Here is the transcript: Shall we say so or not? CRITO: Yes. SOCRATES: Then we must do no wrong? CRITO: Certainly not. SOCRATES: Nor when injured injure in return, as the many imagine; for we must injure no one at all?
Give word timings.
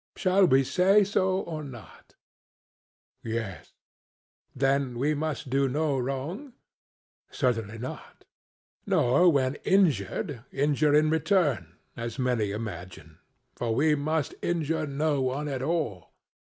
Shall 0.15 0.47
we 0.47 0.63
say 0.63 1.03
so 1.03 1.41
or 1.41 1.63
not? 1.63 2.15
CRITO: 3.21 3.35
Yes. 3.37 3.45
SOCRATES: 3.45 3.73
Then 4.55 4.97
we 4.97 5.13
must 5.13 5.51
do 5.51 5.69
no 5.69 5.95
wrong? 5.99 6.53
CRITO: 7.27 7.37
Certainly 7.37 7.77
not. 7.77 7.99
SOCRATES: 7.99 8.25
Nor 8.87 9.29
when 9.31 9.55
injured 9.57 10.43
injure 10.51 10.95
in 10.95 11.11
return, 11.11 11.77
as 11.95 12.15
the 12.15 12.23
many 12.23 12.49
imagine; 12.49 13.19
for 13.55 13.75
we 13.75 13.93
must 13.93 14.33
injure 14.41 14.87
no 14.87 15.21
one 15.21 15.47
at 15.47 15.61
all? 15.61 16.11